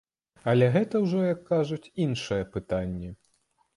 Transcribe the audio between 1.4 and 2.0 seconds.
кажуць,